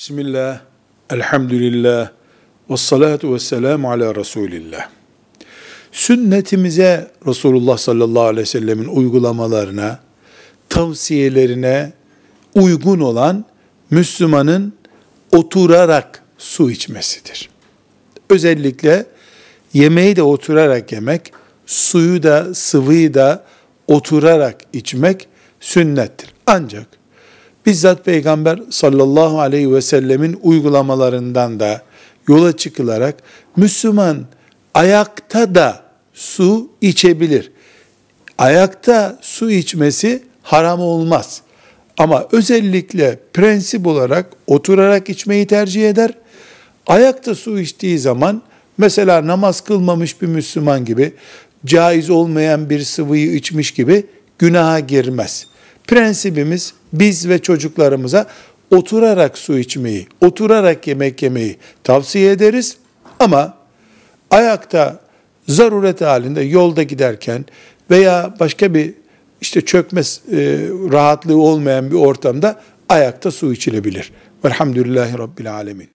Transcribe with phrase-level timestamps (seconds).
[0.00, 0.60] Bismillah,
[1.10, 2.10] elhamdülillah,
[2.70, 4.88] ve salatu ve selamu ala Resulillah.
[5.92, 10.00] Sünnetimize Resulullah sallallahu aleyhi ve sellemin uygulamalarına,
[10.68, 11.92] tavsiyelerine
[12.54, 13.44] uygun olan
[13.90, 14.72] Müslümanın
[15.32, 17.50] oturarak su içmesidir.
[18.30, 19.06] Özellikle
[19.72, 21.32] yemeği de oturarak yemek,
[21.66, 23.44] suyu da sıvıyı da
[23.86, 25.28] oturarak içmek
[25.60, 26.34] sünnettir.
[26.46, 26.99] Ancak
[27.66, 31.82] bizzat Peygamber sallallahu aleyhi ve sellemin uygulamalarından da
[32.28, 33.16] yola çıkılarak
[33.56, 34.26] Müslüman
[34.74, 35.82] ayakta da
[36.14, 37.52] su içebilir.
[38.38, 41.42] Ayakta su içmesi haram olmaz.
[41.98, 46.10] Ama özellikle prensip olarak oturarak içmeyi tercih eder.
[46.86, 48.42] Ayakta su içtiği zaman
[48.78, 51.12] mesela namaz kılmamış bir Müslüman gibi
[51.66, 54.06] caiz olmayan bir sıvıyı içmiş gibi
[54.38, 55.46] günaha girmez.
[55.86, 58.26] Prensibimiz biz ve çocuklarımıza
[58.70, 62.76] oturarak su içmeyi, oturarak yemek yemeyi tavsiye ederiz.
[63.18, 63.54] Ama
[64.30, 65.00] ayakta
[65.48, 67.44] zaruret halinde yolda giderken
[67.90, 68.94] veya başka bir
[69.40, 70.36] işte çökmez e,
[70.92, 74.12] rahatlığı olmayan bir ortamda ayakta su içilebilir.
[74.44, 75.88] Velhamdülillahi Rabbil Alemin.